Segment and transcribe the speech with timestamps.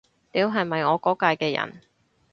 [0.31, 1.81] 屌，係咪我嗰屆嘅人